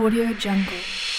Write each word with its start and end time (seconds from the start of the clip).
Audio 0.00 0.32
Jungle. 0.32 1.09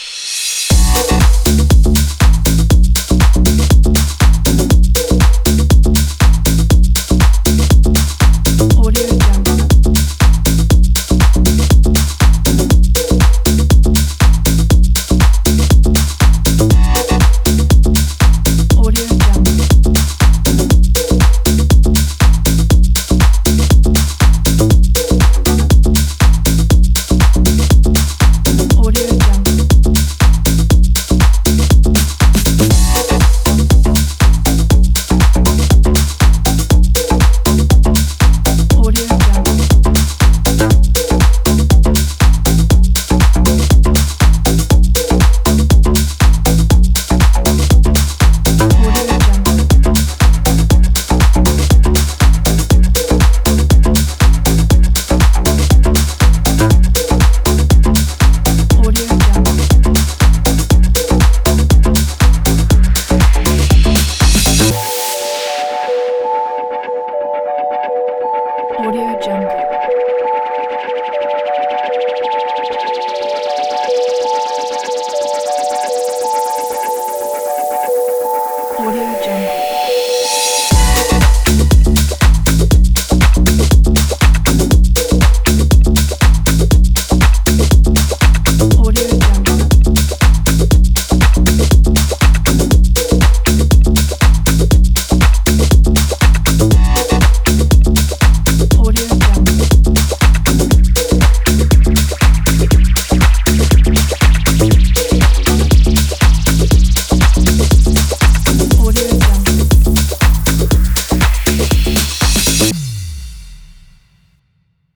Audio 68.81 69.15
Jungle. 69.21 69.70